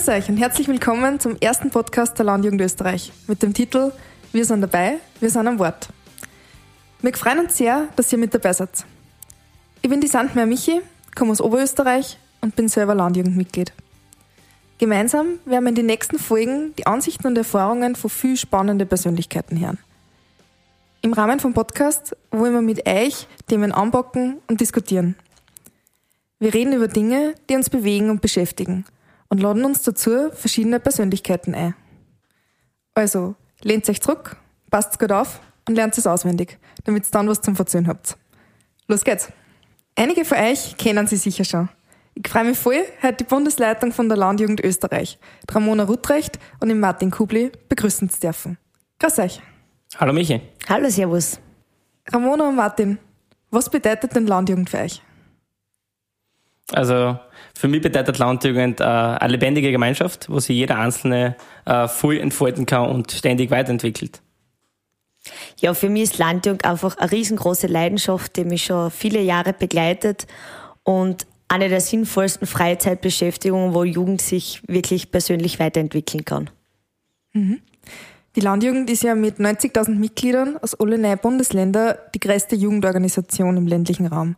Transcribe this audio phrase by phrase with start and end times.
[0.00, 3.92] Grüß euch und herzlich willkommen zum ersten Podcast der Landjugend Österreich mit dem Titel
[4.32, 5.90] Wir sind dabei, wir sind am Wort.
[7.02, 8.86] Wir freuen uns sehr, dass ihr mit dabei seid.
[9.82, 10.80] Ich bin die Sandmeier Michi,
[11.14, 13.74] komme aus Oberösterreich und bin selber Landjugendmitglied.
[14.78, 19.60] Gemeinsam werden wir in den nächsten Folgen die Ansichten und Erfahrungen von viel spannenden Persönlichkeiten
[19.60, 19.76] hören.
[21.02, 25.14] Im Rahmen vom Podcast wollen wir mit euch Themen anbocken und diskutieren.
[26.38, 28.86] Wir reden über Dinge, die uns bewegen und beschäftigen–
[29.30, 31.74] und laden uns dazu verschiedene Persönlichkeiten ein.
[32.94, 34.36] Also, lehnt euch zurück,
[34.70, 38.18] passt gut auf und lernt es auswendig, damit ihr dann was zum Verzögern habt.
[38.88, 39.32] Los geht's!
[39.96, 41.68] Einige von euch kennen sie sicher schon.
[42.14, 45.18] Ich freue mich voll, heute die Bundesleitung von der Landjugend Österreich,
[45.50, 48.58] Ramona Rutrecht und den Martin Kubli begrüßen zu dürfen.
[48.98, 49.40] Grüß euch.
[49.96, 50.40] Hallo Michi.
[50.68, 51.40] Hallo, Servus.
[52.12, 52.98] Ramona und Martin,
[53.50, 55.02] was bedeutet denn Landjugend für euch?
[56.72, 57.18] Also
[57.54, 62.66] für mich bedeutet Landjugend äh, eine lebendige Gemeinschaft, wo sich jeder Einzelne äh, voll entfalten
[62.66, 64.20] kann und ständig weiterentwickelt.
[65.58, 70.26] Ja, für mich ist Landjugend einfach eine riesengroße Leidenschaft, die mich schon viele Jahre begleitet
[70.84, 76.48] und eine der sinnvollsten Freizeitbeschäftigungen, wo Jugend sich wirklich persönlich weiterentwickeln kann.
[77.32, 77.60] Mhm.
[78.36, 84.06] Die Landjugend ist ja mit 90.000 Mitgliedern aus allen Bundesländern die größte Jugendorganisation im ländlichen
[84.06, 84.36] Raum.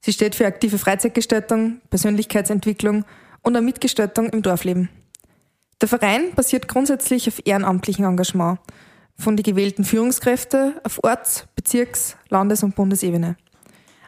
[0.00, 3.04] Sie steht für aktive Freizeitgestaltung, Persönlichkeitsentwicklung
[3.42, 4.88] und eine Mitgestaltung im Dorfleben.
[5.80, 8.58] Der Verein basiert grundsätzlich auf ehrenamtlichem Engagement
[9.18, 13.36] von den gewählten Führungskräften auf Orts-, Bezirks-, Landes- und Bundesebene.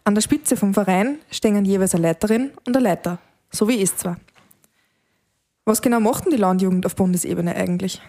[0.04, 3.18] An der Spitze vom Verein stehen jeweils eine Leiterin und ein Leiter,
[3.50, 4.16] so wie es zwar.
[5.64, 8.00] Was genau macht denn die Landjugend auf Bundesebene eigentlich?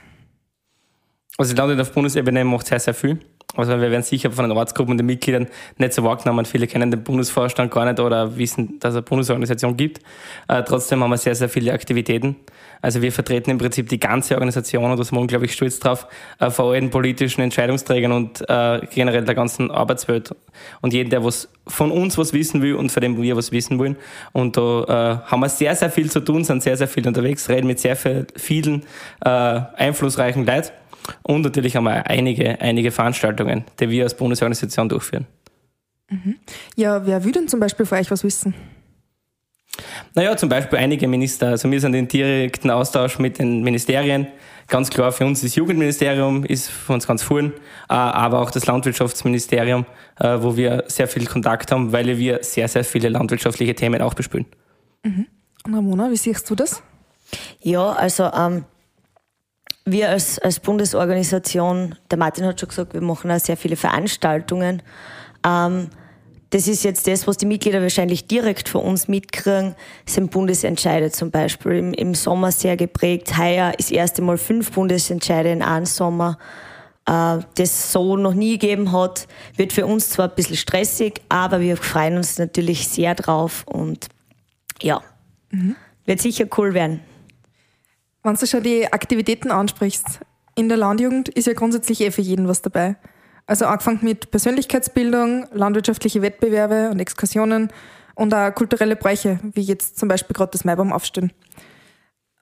[1.38, 3.20] Also die Landjugend auf Bundesebene macht sehr, sehr viel.
[3.56, 5.48] Also wir werden sicher von den Ortsgruppen und den Mitgliedern
[5.78, 6.46] nicht so wahrgenommen.
[6.46, 10.02] Viele kennen den Bundesvorstand gar nicht oder wissen, dass es eine Bundesorganisation gibt.
[10.48, 12.36] Äh, trotzdem haben wir sehr, sehr viele Aktivitäten.
[12.82, 16.08] Also wir vertreten im Prinzip die ganze Organisation und da sind wir unglaublich stolz drauf,
[16.40, 20.34] äh, vor allen politischen Entscheidungsträgern und äh, generell der ganzen Arbeitswelt.
[20.82, 23.80] Und jeden, der was von uns was wissen will und von dem wir was wissen
[23.80, 23.98] wollen.
[24.32, 27.50] Und da äh, haben wir sehr, sehr viel zu tun, sind sehr, sehr viel unterwegs,
[27.50, 28.84] reden mit sehr vielen
[29.26, 30.70] äh, einflussreichen Leuten.
[31.24, 35.28] Und natürlich haben wir einige, einige Veranstaltungen, die wir als Bundesorganisation durchführen.
[36.10, 36.36] Mhm.
[36.76, 38.54] Ja, wer will denn zum Beispiel für euch was wissen?
[40.16, 41.50] Naja, zum Beispiel einige Minister.
[41.50, 44.28] Also wir sind in direkten Austausch mit den Ministerien.
[44.68, 47.54] Ganz klar, für uns das Jugendministerium ist für uns ganz vorn,
[47.90, 49.86] äh, aber auch das Landwirtschaftsministerium,
[50.20, 54.14] äh, wo wir sehr viel Kontakt haben, weil wir sehr, sehr viele landwirtschaftliche Themen auch
[54.14, 54.46] bespielen.
[55.04, 55.26] Mhm.
[55.66, 56.84] Und Ramona, wie siehst du das?
[57.62, 58.66] Ja, also ähm,
[59.92, 64.82] wir als, als Bundesorganisation, der Martin hat schon gesagt, wir machen auch sehr viele Veranstaltungen.
[65.46, 65.90] Ähm,
[66.52, 71.30] das ist jetzt das, was die Mitglieder wahrscheinlich direkt von uns mitkriegen, sind Bundesentscheide zum
[71.30, 71.74] Beispiel.
[71.74, 73.38] Im, Im, Sommer sehr geprägt.
[73.38, 76.40] Heuer ist erste Mal fünf Bundesentscheide in einem Sommer.
[77.06, 79.28] Äh, das so noch nie gegeben hat.
[79.56, 84.08] Wird für uns zwar ein bisschen stressig, aber wir freuen uns natürlich sehr drauf und
[84.82, 85.02] ja,
[85.52, 85.76] mhm.
[86.06, 87.02] wird sicher cool werden.
[88.24, 90.20] Wenn du schon die Aktivitäten ansprichst,
[90.56, 92.98] in der Landjugend ist ja grundsätzlich eh für jeden was dabei.
[93.48, 97.72] Also angefangen mit Persönlichkeitsbildung, landwirtschaftliche Wettbewerbe und Exkursionen
[98.16, 101.32] und auch kulturelle Bräuche, wie jetzt zum Beispiel gerade das Maibaum aufstehen.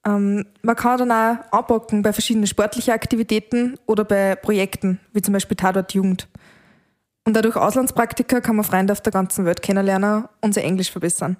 [0.05, 5.33] Ähm, man kann dann auch anpacken bei verschiedenen sportlichen Aktivitäten oder bei Projekten, wie zum
[5.33, 6.27] Beispiel Tatort Jugend.
[7.25, 11.37] Und dadurch Auslandspraktika kann man Freunde auf der ganzen Welt kennenlernen und sein Englisch verbessern.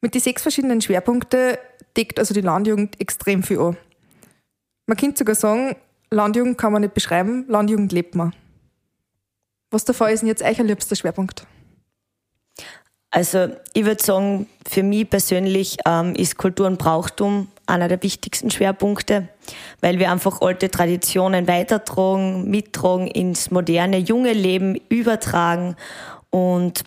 [0.00, 1.56] Mit den sechs verschiedenen Schwerpunkten
[1.98, 3.76] deckt also die Landjugend extrem viel an.
[4.86, 5.76] Man könnte sogar sagen,
[6.10, 8.32] Landjugend kann man nicht beschreiben, Landjugend lebt man.
[9.70, 11.46] Was davon ist denn jetzt euer liebster Schwerpunkt?
[13.10, 18.50] Also ich würde sagen, für mich persönlich ähm, ist Kultur und Brauchtum einer der wichtigsten
[18.50, 19.28] Schwerpunkte,
[19.80, 25.76] weil wir einfach alte Traditionen weitertragen, mittragen, ins moderne, junge Leben übertragen
[26.30, 26.84] und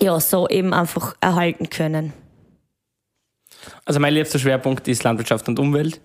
[0.00, 2.12] ja, so eben einfach erhalten können.
[3.84, 6.00] Also mein liebster Schwerpunkt ist Landwirtschaft und Umwelt,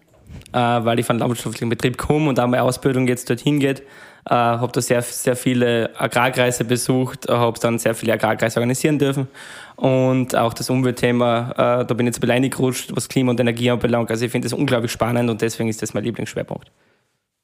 [0.51, 3.81] äh, weil ich von landwirtschaftlichen Betrieb komme und auch meine Ausbildung jetzt dorthin geht.
[4.25, 9.27] Äh, habe da sehr, sehr viele Agrarkreise besucht, habe dann sehr viele Agrarkreise organisieren dürfen
[9.75, 13.69] und auch das Umweltthema, äh, da bin ich jetzt alleine gerutscht, was Klima und Energie
[13.69, 14.09] anbelangt.
[14.11, 16.71] Also ich finde das unglaublich spannend und deswegen ist das mein Lieblingsschwerpunkt.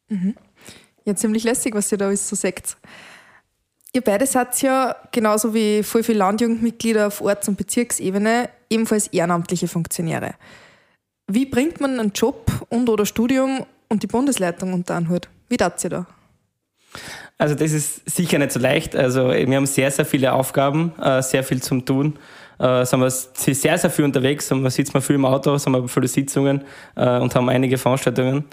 [0.07, 0.35] Mhm.
[1.03, 2.77] Ja, ziemlich lässig, was ihr da alles so sagt.
[3.91, 9.67] Ihr beide seid ja, genauso wie voll viele Landjugendmitglieder auf Orts- und Bezirksebene, ebenfalls ehrenamtliche
[9.67, 10.35] Funktionäre.
[11.27, 15.27] Wie bringt man einen Job und oder Studium und die Bundesleitung unter einen Hut?
[15.47, 16.07] Wie tat ihr da?
[17.37, 18.95] Also das ist sicher nicht so leicht.
[18.95, 22.19] Also wir haben sehr, sehr viele Aufgaben, äh, sehr viel zum Tun.
[22.59, 24.51] Äh, sind wir sehr, sehr viel unterwegs.
[24.67, 26.63] Sitzt mal viel im Auto, sind wir viele Sitzungen
[26.95, 28.43] äh, und haben einige Veranstaltungen.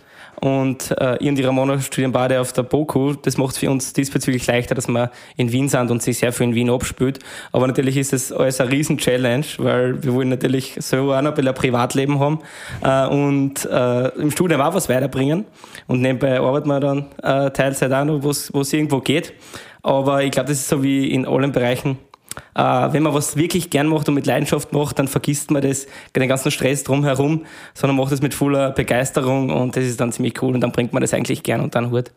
[0.41, 3.15] Und äh, ich und die Ramona studieren beide auf der BOKU.
[3.15, 6.33] Das macht es für uns diesbezüglich leichter, dass wir in Wien sind und sich sehr
[6.33, 7.19] viel in Wien abspielt.
[7.53, 11.37] Aber natürlich ist es alles eine riesen Challenge, weil wir wollen natürlich so auch noch
[11.37, 12.41] ein, ein Privatleben haben
[12.83, 15.45] äh, und äh, im Studium auch was weiterbringen.
[15.87, 18.31] Und nebenbei arbeiten wir dann äh, Teilzeit auch noch, wo
[18.61, 19.33] es irgendwo geht.
[19.83, 21.99] Aber ich glaube, das ist so wie in allen Bereichen
[22.55, 26.29] wenn man was wirklich gern macht und mit Leidenschaft macht, dann vergisst man das, den
[26.29, 27.45] ganzen Stress drumherum,
[27.75, 30.93] sondern macht es mit voller Begeisterung und das ist dann ziemlich cool und dann bringt
[30.93, 32.13] man das eigentlich gern unter den Hut.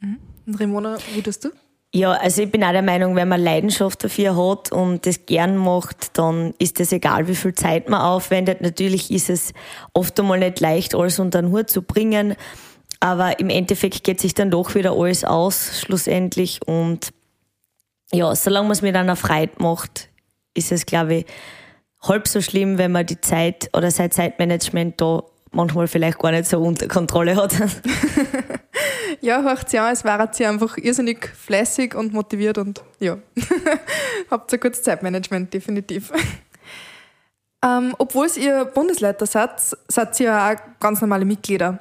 [0.00, 0.18] Mhm.
[0.46, 1.50] Und Ramona, wie tust du?
[1.94, 5.58] Ja, also ich bin auch der Meinung, wenn man Leidenschaft dafür hat und das gern
[5.58, 8.62] macht, dann ist es egal, wie viel Zeit man aufwendet.
[8.62, 9.52] Natürlich ist es
[9.92, 12.34] oft einmal nicht leicht, alles unter den Hut zu bringen,
[13.00, 16.60] aber im Endeffekt geht sich dann doch wieder alles aus, schlussendlich.
[16.66, 17.12] Und
[18.14, 20.08] ja, solange man es mit einer Freude macht,
[20.54, 21.26] ist es, glaube ich,
[22.02, 25.22] halb so schlimm, wenn man die Zeit oder sein Zeitmanagement da
[25.52, 27.54] manchmal vielleicht gar nicht so unter Kontrolle hat.
[29.20, 33.18] ja, hört ja, es war sie einfach irrsinnig fleißig und motiviert und ja,
[34.30, 36.12] habt ein gutes Zeitmanagement, definitiv.
[37.64, 39.52] Ähm, Obwohl ihr Bundesleiter seid,
[39.86, 41.78] seid ihr ja auch ganz normale Mitglieder.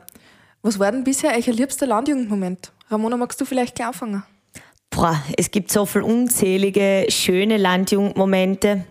[0.62, 2.72] Was war denn bisher euer liebster Landjugendmoment?
[2.92, 4.22] Ramona, magst du vielleicht gleich anfangen?
[4.92, 8.86] Boah, es gibt so viele unzählige, schöne Landjugendmomente.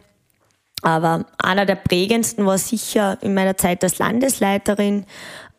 [0.83, 5.05] Aber einer der prägendsten war sicher in meiner Zeit als Landesleiterin.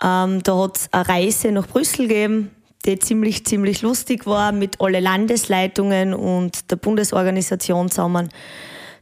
[0.04, 2.52] Ähm, da hat es eine Reise nach Brüssel gegeben,
[2.86, 8.30] die ziemlich, ziemlich lustig war mit alle Landesleitungen und der Bundesorganisation zusammen.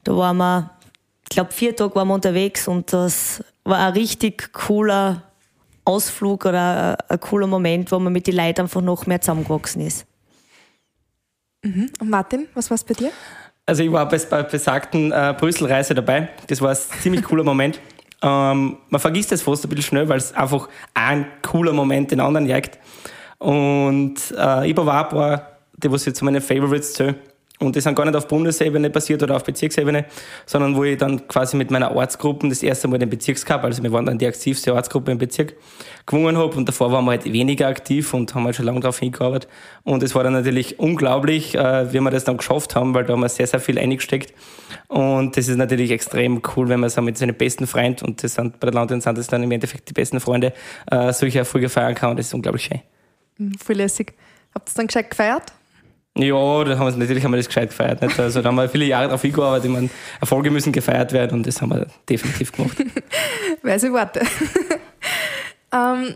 [0.04, 0.72] Da waren wir,
[1.24, 5.24] ich glaube, vier Tage waren wir unterwegs und das war ein richtig cooler
[5.86, 9.82] Ausflug oder ein, ein cooler Moment, wo man mit den Leuten einfach noch mehr zusammengewachsen
[9.88, 10.06] ist.
[11.64, 11.90] Mhm.
[12.00, 13.12] Und Martin, was war es bei dir?
[13.66, 16.30] Also ich war bei der besagten äh, Brüssel-Reise dabei.
[16.48, 17.80] Das war ein ziemlich cooler Moment.
[18.22, 22.20] Ähm, man vergisst das fast ein bisschen schnell, weil es einfach ein cooler Moment den
[22.20, 22.78] anderen jagt.
[23.38, 27.16] Und äh, ich war ein paar, die was jetzt meine Favorites zählen.
[27.60, 30.06] Und das sind gar nicht auf Bundesebene passiert oder auf Bezirksebene,
[30.46, 33.92] sondern wo ich dann quasi mit meiner Ortsgruppe das erste Mal den Bezirkscup, also wir
[33.92, 35.56] waren dann die aktivste Ortsgruppe im Bezirk,
[36.06, 36.56] gewonnen habe.
[36.56, 39.50] Und davor waren wir halt weniger aktiv und haben halt schon lange darauf hingearbeitet.
[39.84, 43.14] Und es war dann natürlich unglaublich, äh, wie wir das dann geschafft haben, weil da
[43.14, 44.34] haben wir sehr, sehr viel eingesteckt.
[44.88, 48.36] Und das ist natürlich extrem cool, wenn man so mit seinen besten Freunden, und das
[48.36, 50.54] sind bei der Landin sind das dann im Endeffekt die besten Freunde,
[50.90, 52.12] äh, solche Erfolge feiern kann.
[52.12, 52.82] Und das ist unglaublich schön.
[53.38, 54.14] Mhm, voll lässig.
[54.54, 55.54] Habt ihr es dann gescheit gefeiert?
[56.22, 58.02] Ja, da haben wir, natürlich haben wir das gescheit gefeiert.
[58.02, 58.20] Nicht?
[58.20, 59.66] Also da haben wir viele Jahre darauf hingearbeitet.
[59.66, 59.90] Ich meine,
[60.20, 62.78] Erfolge müssen gefeiert werden und das haben wir definitiv gemacht.
[63.64, 64.22] Weise Worte.
[65.74, 66.16] ähm,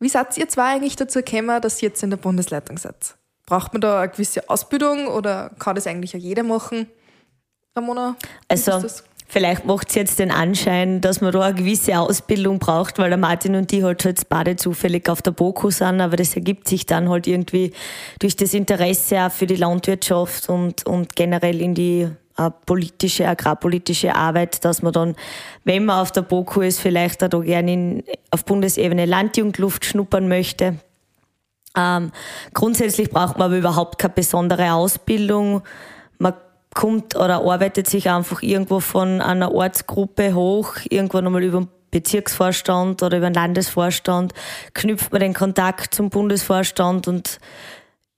[0.00, 3.16] wie seid ihr zwei eigentlich dazu gekommen, dass ihr jetzt in der Bundesleitung seid?
[3.44, 6.88] Braucht man da eine gewisse Ausbildung oder kann das eigentlich auch jeder machen?
[7.76, 8.16] Ramona?
[8.48, 8.82] Also,
[9.28, 13.18] Vielleicht macht es jetzt den Anschein, dass man da eine gewisse Ausbildung braucht, weil der
[13.18, 16.86] Martin und die halt jetzt beide zufällig auf der BOKU sind, aber das ergibt sich
[16.86, 17.72] dann halt irgendwie
[18.20, 22.08] durch das Interesse auch für die Landwirtschaft und, und generell in die
[22.38, 25.16] äh, politische, agrarpolitische Arbeit, dass man dann,
[25.64, 30.76] wenn man auf der BOKU ist, vielleicht auch da gerne auf Bundesebene Landjugendluft schnuppern möchte.
[31.76, 32.12] Ähm,
[32.54, 35.62] grundsätzlich braucht man aber überhaupt keine besondere Ausbildung.
[36.76, 43.02] Kommt oder arbeitet sich einfach irgendwo von einer Ortsgruppe hoch, irgendwo nochmal über den Bezirksvorstand
[43.02, 44.34] oder über den Landesvorstand,
[44.74, 47.40] knüpft man den Kontakt zum Bundesvorstand und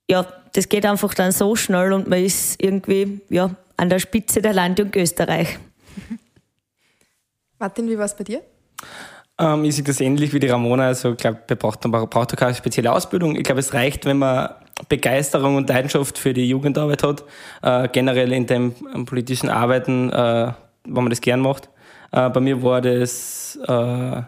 [0.09, 4.41] ja, das geht einfach dann so schnell und man ist irgendwie ja, an der Spitze
[4.41, 5.57] der Landjugend Österreich.
[7.59, 8.41] Martin, wie war es bei dir?
[9.39, 10.87] Ähm, ich sehe das ähnlich wie die Ramona.
[10.87, 13.37] Also, ich glaube, man braucht, man braucht keine spezielle Ausbildung.
[13.37, 14.49] Ich glaube, es reicht, wenn man
[14.87, 17.23] Begeisterung und Leidenschaft für die Jugendarbeit hat,
[17.61, 18.73] äh, generell in dem
[19.05, 20.53] politischen Arbeiten, äh,
[20.85, 21.69] wenn man das gern macht.
[22.11, 24.21] Äh, bei mir war das äh,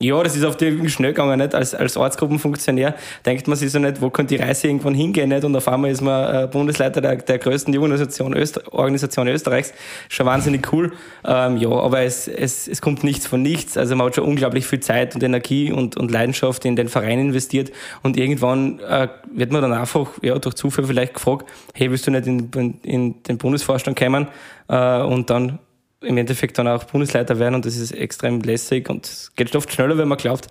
[0.00, 1.56] ja, das ist auf die schnell gegangen, nicht?
[1.56, 2.94] Als, als Ortsgruppenfunktionär
[3.26, 5.42] denkt man sich so nicht, wo könnte die Reise irgendwann hingehen, nicht?
[5.42, 9.74] Und auf einmal ist man äh, Bundesleiter der, der größten Jugendorganisation Öster Organisation Österreichs.
[10.08, 10.92] Schon wahnsinnig cool.
[11.24, 13.76] Ähm, ja, aber es, es, es kommt nichts von nichts.
[13.76, 17.18] Also man hat schon unglaublich viel Zeit und Energie und, und Leidenschaft in den Verein
[17.18, 17.72] investiert.
[18.04, 22.12] Und irgendwann äh, wird man dann einfach, ja, durch Zufall vielleicht gefragt, hey, willst du
[22.12, 24.28] nicht in, in, in den Bundesvorstand kommen?
[24.68, 25.58] Äh, und dann
[26.00, 29.72] im Endeffekt dann auch Bundesleiter werden und das ist extrem lässig und es geht oft
[29.72, 30.48] schneller, wenn man glaubt.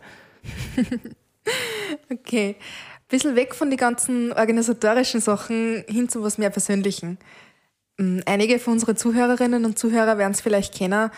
[2.12, 2.56] okay.
[2.60, 7.18] Ein bisschen weg von den ganzen organisatorischen Sachen hin zu was mehr Persönlichen.
[7.98, 11.10] Hm, einige von unseren Zuhörerinnen und Zuhörer werden es vielleicht kennen.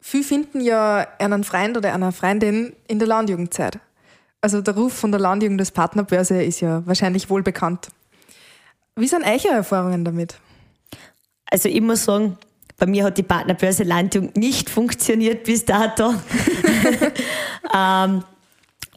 [0.00, 3.78] Viele finden ja einen Freund oder eine Freundin in der Landjugendzeit.
[4.40, 7.88] Also der Ruf von der Landjugend als Partnerbörse ist ja wahrscheinlich wohl bekannt.
[8.96, 10.36] Wie sind eure Erfahrungen damit?
[11.46, 12.38] Also ich muss sagen,
[12.78, 16.14] bei mir hat die Partnerbörse Landjugend nicht funktioniert bis dato.
[17.74, 18.24] ähm,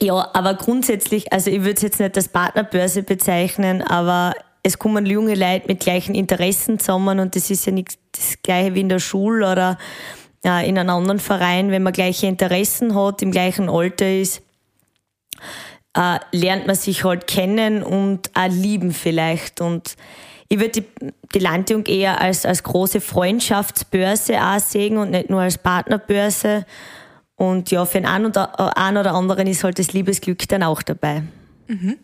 [0.02, 5.06] ja, aber grundsätzlich, also ich würde es jetzt nicht als Partnerbörse bezeichnen, aber es kommen
[5.06, 8.90] junge Leute mit gleichen Interessen zusammen und das ist ja nicht das gleiche wie in
[8.90, 9.78] der Schule oder
[10.44, 14.42] äh, in einem anderen Verein, wenn man gleiche Interessen hat, im gleichen Alter ist,
[15.96, 19.96] äh, lernt man sich halt kennen und auch lieben vielleicht und
[20.48, 25.42] ich würde die, die Landjung eher als, als große Freundschaftsbörse auch sehen und nicht nur
[25.42, 26.66] als Partnerbörse.
[27.36, 30.82] Und ja, für den einen oder, einen oder anderen ist halt das Liebesglück dann auch
[30.82, 31.24] dabei.
[31.68, 31.98] Mhm.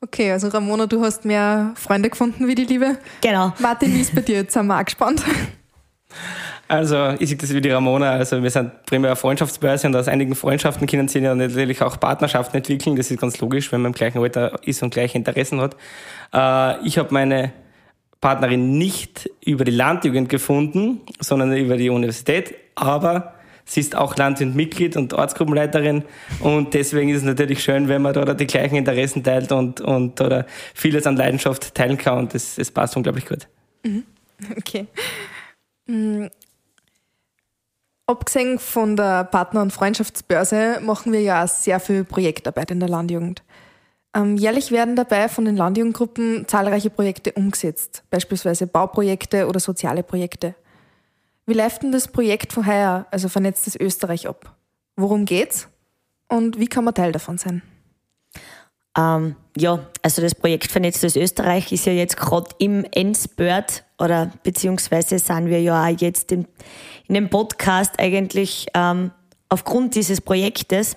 [0.00, 2.96] Okay, also Ramona, du hast mehr Freunde gefunden wie die Liebe.
[3.20, 3.52] Genau.
[3.58, 4.36] Martin, wie ist bei dir?
[4.36, 5.22] Jetzt sind wir auch gespannt.
[6.68, 8.12] Also ich sehe das wie die Ramona.
[8.12, 12.56] Also wir sind primär Freundschaftsbörse und aus einigen Freundschaften können sich ja natürlich auch Partnerschaften
[12.56, 12.94] entwickeln.
[12.94, 15.76] Das ist ganz logisch, wenn man im gleichen Alter ist und gleiche Interessen hat.
[16.32, 17.52] Äh, ich habe meine
[18.20, 23.34] Partnerin nicht über die Landjugend gefunden, sondern über die Universität, aber
[23.64, 26.04] sie ist auch Landjugendmitglied und Ortsgruppenleiterin
[26.40, 30.20] und deswegen ist es natürlich schön, wenn man da die gleichen Interessen teilt und, und
[30.20, 33.48] oder vieles an Leidenschaft teilen kann und das, das passt unglaublich gut.
[33.84, 34.04] Mhm.
[34.56, 34.86] Okay.
[35.86, 36.30] Mhm.
[38.06, 43.44] Abgesehen von der Partner- und Freundschaftsbörse machen wir ja sehr viel Projektarbeit in der Landjugend.
[44.14, 50.54] Ähm, jährlich werden dabei von den Landjugendgruppen zahlreiche Projekte umgesetzt, beispielsweise Bauprojekte oder soziale Projekte.
[51.46, 54.56] Wie läuft denn das Projekt von heuer, also Vernetztes Österreich, ab?
[54.96, 55.68] Worum geht's
[56.28, 57.62] und wie kann man Teil davon sein?
[58.96, 65.18] Ähm, ja, also das Projekt Vernetztes Österreich ist ja jetzt gerade im Endspurt oder beziehungsweise
[65.18, 66.46] sind wir ja auch jetzt in,
[67.06, 69.12] in dem Podcast eigentlich ähm,
[69.48, 70.96] aufgrund dieses Projektes.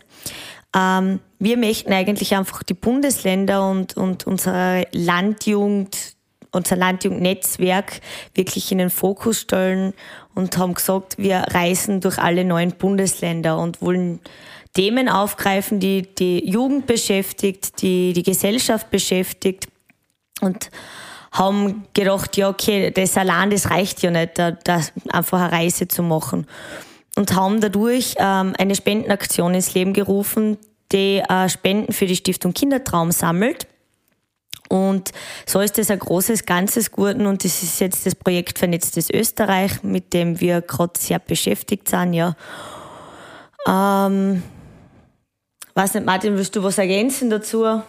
[0.76, 6.16] Ähm, wir möchten eigentlich einfach die Bundesländer und, und unsere Landjugend,
[6.52, 8.00] unser Landjugendnetzwerk
[8.34, 9.94] wirklich in den Fokus stellen
[10.36, 14.20] und haben gesagt, wir reisen durch alle neuen Bundesländer und wollen
[14.74, 19.68] Themen aufgreifen, die die Jugend beschäftigt, die die Gesellschaft beschäftigt
[20.42, 20.72] und
[21.32, 25.88] haben gedacht, ja, okay, das allein, das reicht ja nicht, da, da einfach eine Reise
[25.88, 26.48] zu machen
[27.16, 30.58] und haben dadurch ähm, eine Spendenaktion ins Leben gerufen,
[30.92, 33.68] die äh, Spenden für die Stiftung Kindertraum sammelt.
[34.70, 35.12] Und
[35.46, 39.84] so ist es ein großes Ganzes geworden und das ist jetzt das Projekt Vernetztes Österreich,
[39.84, 42.36] mit dem wir gerade sehr beschäftigt sind, ja.
[43.68, 44.42] Ähm,
[45.76, 47.82] weiß nicht, Martin, willst du was ergänzen dazu?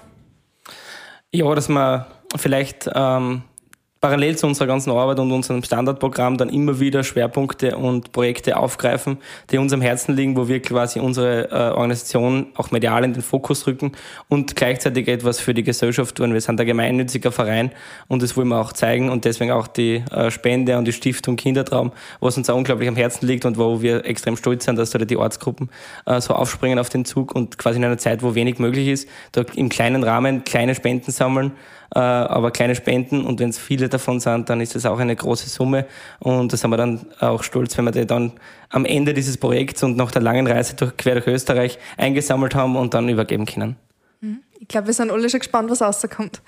[1.33, 2.04] Ja, dass man
[2.37, 3.43] vielleicht ähm,
[4.04, 9.16] parallel zu unserer ganzen Arbeit und unserem Standardprogramm dann immer wieder Schwerpunkte und Projekte aufgreifen,
[9.50, 13.23] die uns am Herzen liegen, wo wir quasi unsere äh, Organisation auch medial in den
[13.23, 13.92] Fokus rücken
[14.28, 16.34] und gleichzeitig etwas für die Gesellschaft tun.
[16.34, 17.70] Wir sind ein gemeinnütziger Verein
[18.06, 21.37] und das wollen wir auch zeigen und deswegen auch die äh, Spende und die Stiftung
[21.37, 24.90] Kindertraum, was uns auch unglaublich am Herzen liegt und wo wir extrem stolz sind, dass
[24.90, 25.70] da die Ortsgruppen
[26.04, 29.08] äh, so aufspringen auf den Zug und quasi in einer Zeit, wo wenig möglich ist,
[29.32, 31.52] da im kleinen Rahmen kleine Spenden sammeln
[31.91, 35.49] aber kleine Spenden und wenn es viele davon sind, dann ist es auch eine große
[35.49, 35.87] Summe
[36.19, 38.33] und da sind wir dann auch stolz, wenn wir die dann
[38.71, 42.76] am Ende dieses Projekts und nach der langen Reise durch, quer durch Österreich eingesammelt haben
[42.76, 43.76] und dann übergeben können.
[44.21, 44.41] Mhm.
[44.59, 46.43] Ich glaube, wir sind alle schon gespannt, was rauskommt.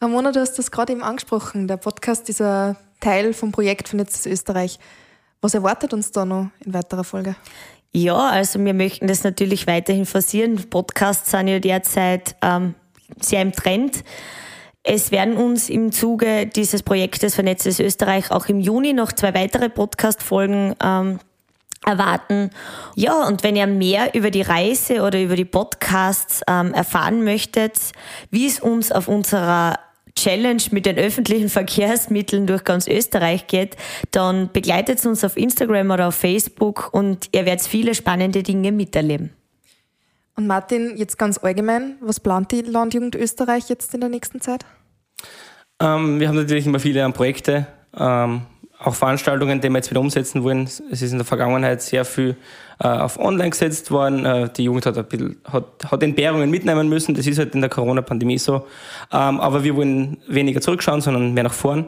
[0.00, 1.68] Ramona, du hast das gerade eben angesprochen.
[1.68, 4.78] Der Podcast ist ein Teil vom Projekt Vernetztes Österreich.
[5.40, 7.36] Was erwartet uns da noch in weiterer Folge?
[7.92, 10.56] Ja, also wir möchten das natürlich weiterhin forcieren.
[10.70, 12.74] Podcasts sind ja derzeit ähm,
[13.20, 14.02] sehr im Trend.
[14.84, 19.68] Es werden uns im Zuge dieses Projektes Vernetztes Österreich auch im Juni noch zwei weitere
[19.68, 21.20] Podcast-Folgen ähm,
[21.86, 22.50] erwarten.
[22.96, 27.78] Ja, und wenn ihr mehr über die Reise oder über die Podcasts ähm, erfahren möchtet,
[28.30, 29.78] wie es uns auf unserer
[30.16, 33.76] Challenge mit den öffentlichen Verkehrsmitteln durch ganz Österreich geht,
[34.10, 39.30] dann begleitet uns auf Instagram oder auf Facebook und ihr werdet viele spannende Dinge miterleben.
[40.36, 44.64] Und Martin, jetzt ganz allgemein, was plant die Landjugend Österreich jetzt in der nächsten Zeit?
[45.80, 48.42] Ähm, wir haben natürlich immer viele Projekte, ähm,
[48.78, 50.64] auch Veranstaltungen, die wir jetzt wieder umsetzen wollen.
[50.64, 52.36] Es ist in der Vergangenheit sehr viel
[52.80, 54.24] äh, auf online gesetzt worden.
[54.24, 57.14] Äh, die Jugend hat, ein bisschen, hat, hat Entbehrungen mitnehmen müssen.
[57.14, 58.66] Das ist halt in der Corona-Pandemie so.
[59.12, 61.86] Ähm, aber wir wollen weniger zurückschauen, sondern mehr nach vorn.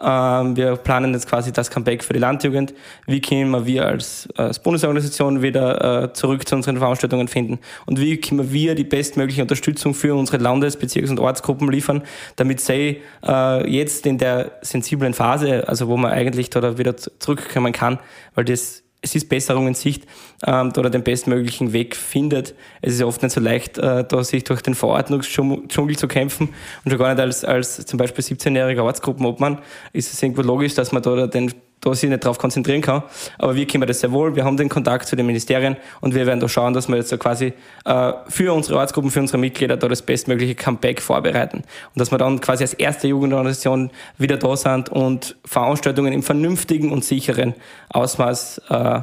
[0.00, 2.74] Ähm, wir planen jetzt quasi das Comeback für die Landjugend.
[3.06, 7.58] Wie können wir als, als Bundesorganisation wieder äh, zurück zu unseren Veranstaltungen finden?
[7.86, 12.02] Und wie können wir die bestmögliche Unterstützung für unsere Landes-, Bezirks- und Ortsgruppen liefern,
[12.36, 17.72] damit sie äh, jetzt in der sensiblen Phase, also wo man eigentlich da wieder zurückkommen
[17.72, 17.98] kann,
[18.34, 20.06] weil das es ist Besserung in Sicht
[20.46, 22.54] ähm, oder den bestmöglichen Weg findet.
[22.80, 26.50] Es ist oft nicht so leicht, äh, da sich durch den Verordnungsdschungel zu kämpfen
[26.84, 29.58] und schon gar nicht als, als zum Beispiel 17-jähriger Ortsgruppenobmann
[29.92, 31.52] ist es irgendwo logisch, dass man da den
[31.82, 33.02] da sich nicht darauf konzentrieren kann.
[33.38, 34.34] Aber wir können das sehr wohl.
[34.36, 37.10] Wir haben den Kontakt zu den Ministerien und wir werden da schauen, dass wir jetzt
[37.10, 37.52] so quasi
[37.84, 41.58] äh, für unsere Ortsgruppen, für unsere Mitglieder da das bestmögliche Comeback vorbereiten.
[41.58, 46.92] Und dass wir dann quasi als erste Jugendorganisation wieder da sind und Veranstaltungen im vernünftigen
[46.92, 47.54] und sicheren
[47.90, 49.00] Ausmaß äh,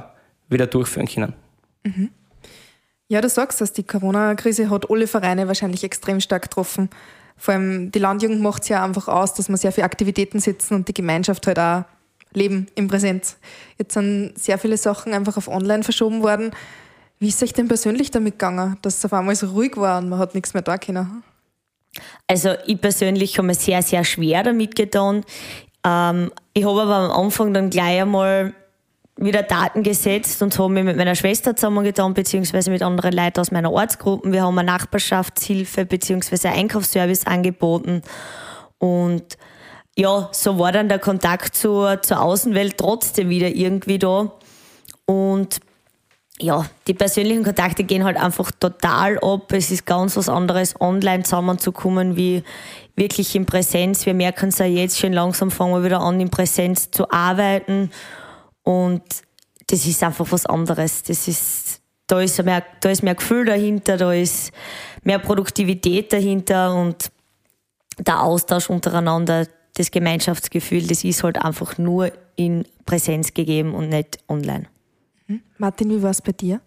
[0.47, 1.33] wieder durchführen können.
[1.83, 2.11] Mhm.
[3.09, 6.89] Ja, du sagst dass die Corona-Krise hat alle Vereine wahrscheinlich extrem stark getroffen.
[7.35, 10.75] Vor allem die Landjugend macht es ja einfach aus, dass man sehr viele Aktivitäten sitzen
[10.75, 11.83] und die Gemeinschaft halt auch
[12.33, 13.37] leben im Präsenz.
[13.77, 16.51] Jetzt sind sehr viele Sachen einfach auf online verschoben worden.
[17.19, 20.09] Wie ist euch denn persönlich damit gegangen, dass es auf einmal so ruhig war und
[20.09, 21.23] man hat nichts mehr da können?
[22.27, 25.25] Also ich persönlich habe mir sehr, sehr schwer damit getan.
[25.85, 28.53] Ähm, ich habe aber am Anfang dann gleich einmal
[29.17, 33.51] wieder Daten gesetzt und habe mich mit meiner Schwester zusammengetan, beziehungsweise mit anderen Leuten aus
[33.51, 34.31] meiner Ortsgruppen.
[34.31, 38.01] Wir haben eine Nachbarschaftshilfe beziehungsweise Einkaufsservice angeboten.
[38.77, 39.37] Und
[39.99, 44.31] ja, so war dann der Kontakt zur, zur Außenwelt trotzdem wieder irgendwie da.
[45.05, 45.59] Und
[46.39, 49.51] ja, die persönlichen Kontakte gehen halt einfach total ab.
[49.51, 52.43] Es ist ganz was anderes, online zusammenzukommen, wie
[52.95, 54.05] wirklich in Präsenz.
[54.05, 57.91] Wir merken es ja jetzt schon langsam, fangen wir wieder an, in Präsenz zu arbeiten.
[58.63, 59.03] Und
[59.67, 61.03] das ist einfach was anderes.
[61.03, 64.53] Das ist, da ist mehr, da ist mehr Gefühl dahinter, da ist
[65.03, 67.11] mehr Produktivität dahinter und
[67.97, 69.45] der Austausch untereinander,
[69.79, 74.65] das Gemeinschaftsgefühl, das ist halt einfach nur in Präsenz gegeben und nicht online.
[75.27, 75.41] Mhm.
[75.57, 76.59] Martin, wie war es bei dir?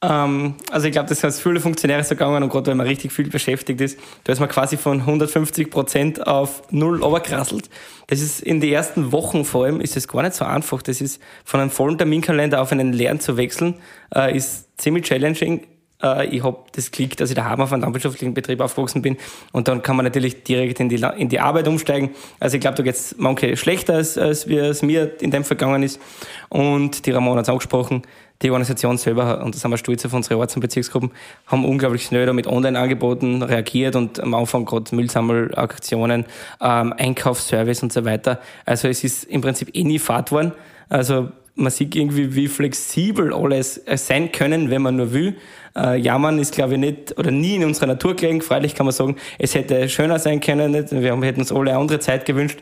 [0.00, 3.12] Ähm, also ich glaube, das ist viele Funktionäre so gegangen und gerade wenn man richtig
[3.12, 7.68] viel beschäftigt ist, da ist man quasi von 150 Prozent auf null runtergerasselt.
[8.06, 10.82] Das ist in den ersten Wochen vor allem ist es gar nicht so einfach.
[10.82, 13.74] Das ist von einem vollen Terminkalender auf einen leeren zu wechseln,
[14.14, 15.66] äh, ist ziemlich challenging
[16.02, 19.16] äh, ich habe das Glück, dass ich daheim auf einem landwirtschaftlichen Betrieb aufgewachsen bin
[19.52, 22.10] und dann kann man natürlich direkt in die, in die Arbeit umsteigen.
[22.40, 25.44] Also ich glaube, da geht es manche schlechter, als, als wie es mir in dem
[25.44, 26.00] vergangen ist.
[26.48, 28.02] Und die Ramona hat es angesprochen,
[28.42, 31.10] die Organisation selber, und da sind wir stolz auf unsere Orts- und Bezirksgruppen,
[31.46, 36.26] haben unglaublich schnell da mit Online-Angeboten reagiert und am Anfang gerade Müllsammelaktionen,
[36.60, 38.40] ähm, Einkaufsservice und so weiter.
[38.66, 40.52] Also es ist im Prinzip eh nie Fahrt worden.
[40.88, 45.36] Also man sieht irgendwie, wie flexibel alles sein können, wenn man nur will.
[45.76, 48.40] Äh, jammern ist, glaube ich, nicht oder nie in unserer Natur gelegen.
[48.40, 50.72] Freilich kann man sagen, es hätte schöner sein können.
[50.72, 50.90] Nicht?
[50.92, 52.58] Wir haben, hätten uns alle eine andere Zeit gewünscht.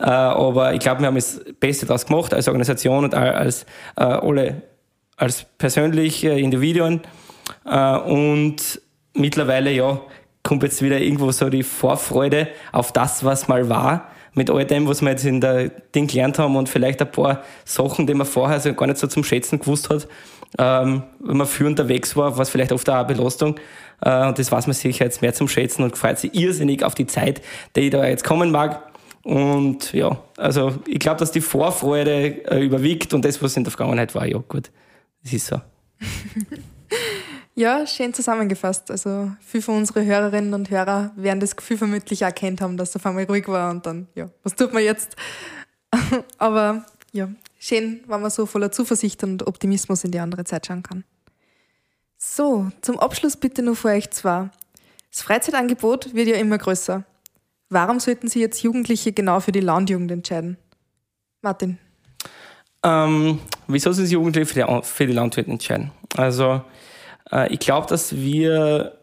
[0.00, 3.64] Äh, aber ich glaube, wir haben das Beste daraus gemacht als Organisation und als
[3.96, 4.62] äh, alle
[5.16, 7.00] als persönliche Individuen.
[7.64, 8.80] Äh, und
[9.14, 10.00] mittlerweile, ja,
[10.42, 14.86] kommt jetzt wieder irgendwo so die Vorfreude auf das, was mal war mit all dem,
[14.86, 18.26] was wir jetzt in der Ding gelernt haben und vielleicht ein paar Sachen, die man
[18.26, 20.06] vorher so gar nicht so zum Schätzen gewusst hat,
[20.58, 23.58] ähm, wenn man früher unterwegs war, war es vielleicht oft auch eine Belastung.
[24.02, 26.94] Äh, und das weiß man sicher jetzt mehr zum Schätzen und freut sich irrsinnig auf
[26.94, 27.40] die Zeit,
[27.74, 28.82] die da jetzt kommen mag.
[29.22, 33.72] Und ja, also ich glaube, dass die Vorfreude äh, überwiegt und das, was in der
[33.72, 34.70] Vergangenheit war, ja gut,
[35.22, 35.60] das ist so.
[37.58, 38.90] Ja, schön zusammengefasst.
[38.90, 42.90] Also viele von unseren Hörerinnen und Hörer werden das Gefühl vermutlich auch erkannt haben, dass
[42.90, 45.16] es auf einmal ruhig war und dann, ja, was tut man jetzt?
[46.38, 50.82] Aber ja, schön, wenn man so voller Zuversicht und Optimismus in die andere Zeit schauen
[50.82, 51.04] kann.
[52.18, 54.50] So, zum Abschluss bitte nur für euch zwei.
[55.10, 57.04] Das Freizeitangebot wird ja immer größer.
[57.70, 60.58] Warum sollten Sie jetzt Jugendliche genau für die Landjugend entscheiden?
[61.40, 61.78] Martin.
[62.82, 65.90] Ähm, wieso sind Jugendliche für die, für die Landwirte entscheiden?
[66.18, 66.60] Also,
[67.48, 68.98] ich glaube, dass wir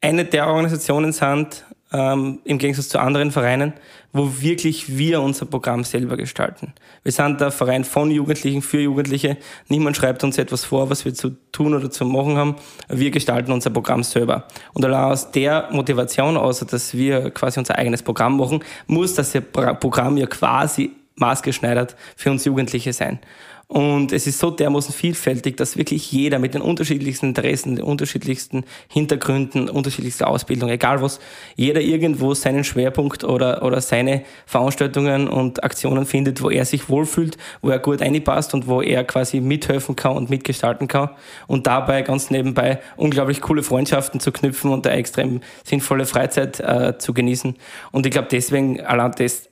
[0.00, 3.72] eine der Organisationen sind, ähm, im Gegensatz zu anderen Vereinen,
[4.12, 6.72] wo wirklich wir unser Programm selber gestalten.
[7.02, 9.36] Wir sind der Verein von Jugendlichen für Jugendliche.
[9.68, 12.56] Niemand schreibt uns etwas vor, was wir zu tun oder zu machen haben.
[12.88, 14.48] Wir gestalten unser Programm selber.
[14.72, 19.32] Und allein aus der Motivation, außer dass wir quasi unser eigenes Programm machen, muss das
[19.52, 23.20] Programm ja quasi maßgeschneidert für uns Jugendliche sein.
[23.68, 28.64] Und es ist so dermaßen vielfältig, dass wirklich jeder mit den unterschiedlichsten Interessen, den unterschiedlichsten
[28.88, 31.18] Hintergründen, unterschiedlichster Ausbildung, egal was,
[31.56, 37.38] jeder irgendwo seinen Schwerpunkt oder, oder seine Veranstaltungen und Aktionen findet, wo er sich wohlfühlt,
[37.60, 41.10] wo er gut einpasst und wo er quasi mithelfen kann und mitgestalten kann
[41.48, 46.98] und dabei ganz nebenbei unglaublich coole Freundschaften zu knüpfen und eine extrem sinnvolle Freizeit äh,
[46.98, 47.56] zu genießen.
[47.90, 49.48] Und ich glaube deswegen, allein das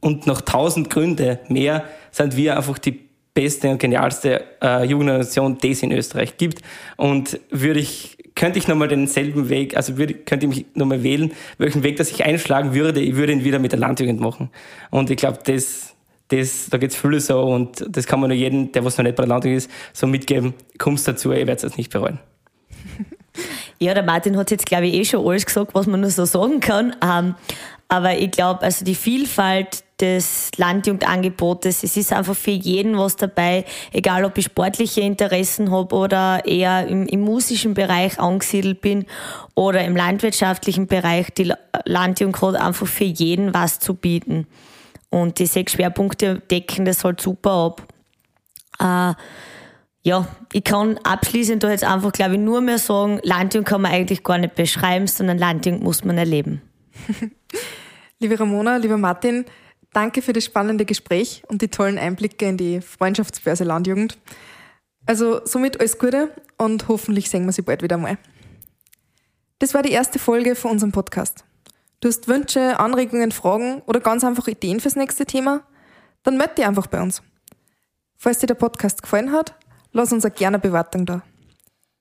[0.00, 3.07] und noch tausend Gründe mehr, sind wir einfach die
[3.38, 6.60] beste und genialste äh, Jugendorganisation, die es in Österreich gibt.
[6.96, 11.30] Und würde ich, könnte ich nochmal denselben Weg, also würde, könnte ich mich nochmal wählen,
[11.56, 14.50] welchen Weg, das ich einschlagen würde, ich würde ihn wieder mit der Landjugend machen.
[14.90, 15.94] Und ich glaube, das,
[16.28, 19.04] das, da geht es viele so und das kann man nur jedem, der was noch
[19.04, 20.54] nicht bei der Landung ist, so mitgeben.
[20.78, 22.18] Kommst dazu, ihr werdet es nicht bereuen.
[23.80, 26.24] Ja, der Martin hat jetzt, glaube ich, eh schon alles gesagt, was man nur so
[26.24, 26.96] sagen kann.
[27.00, 27.36] Ähm,
[27.86, 33.64] aber ich glaube, also die Vielfalt des Landjugendangebotes, es ist einfach für jeden was dabei,
[33.92, 39.06] egal ob ich sportliche Interessen habe oder eher im, im musischen Bereich angesiedelt bin
[39.54, 41.30] oder im landwirtschaftlichen Bereich.
[41.30, 41.52] Die
[41.84, 44.46] Landjugend hat einfach für jeden was zu bieten.
[45.10, 47.82] Und die sechs Schwerpunkte decken das halt super ab.
[48.78, 49.14] Äh,
[50.02, 53.92] ja, ich kann abschließend da jetzt einfach, glaube ich, nur mehr sagen, Landjugend kann man
[53.92, 56.62] eigentlich gar nicht beschreiben, sondern Landjugend muss man erleben.
[58.18, 59.44] Liebe Ramona, lieber Martin,
[59.92, 64.18] danke für das spannende Gespräch und die tollen Einblicke in die Freundschaftsbörse Landjugend.
[65.06, 68.18] Also somit alles Gute und hoffentlich sehen wir sie bald wieder mal.
[69.58, 71.44] Das war die erste Folge von unserem Podcast.
[72.00, 75.62] Du hast Wünsche, Anregungen, Fragen oder ganz einfach Ideen fürs nächste Thema?
[76.22, 77.22] Dann melde dich einfach bei uns.
[78.16, 79.54] Falls dir der Podcast gefallen hat,
[79.92, 81.22] lass uns eine gerne Bewertung da.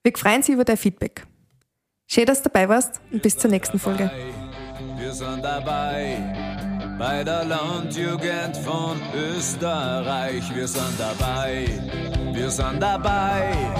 [0.04, 1.26] Wir freuen uns über dein Feedback.
[2.08, 4.12] Schön, dass du dabei warst und bis zur nächsten Folge.
[4.97, 6.46] Wir sind dabei
[6.97, 10.43] bei der Landjugend von Österreich.
[10.53, 11.67] Wir sind dabei,
[12.33, 13.77] wir sind dabei.